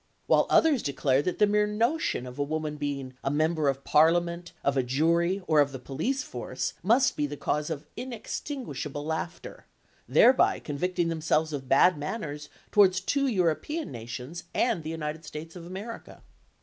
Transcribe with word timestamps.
While 0.25 0.47
others 0.49 0.81
declare 0.81 1.21
that 1.21 1.37
the 1.37 1.45
mere 1.45 1.67
notion 1.67 2.25
of 2.25 2.39
a 2.39 2.43
woman 2.43 2.77
being 2.77 3.13
a 3.23 3.29
Member 3.29 3.69
of 3.69 3.83
Parliament, 3.83 4.51
of 4.63 4.75
a 4.75 4.81
jury, 4.81 5.43
or 5.45 5.59
of 5.59 5.71
the 5.71 5.77
police 5.77 6.23
force, 6.23 6.73
must 6.81 7.15
be 7.15 7.27
the 7.27 7.37
cause 7.37 7.69
of 7.69 7.85
inextinguishable 7.95 9.05
laughter, 9.05 9.67
thereby 10.09 10.57
convicting 10.59 11.09
themselves 11.09 11.53
of 11.53 11.69
bad 11.69 11.99
manners 11.99 12.49
towards 12.71 12.99
two 12.99 13.27
European 13.27 13.91
nations 13.91 14.45
and 14.55 14.81
the 14.81 14.89
United 14.89 15.23
States 15.23 15.55
of 15.55 15.67
America. 15.67 16.23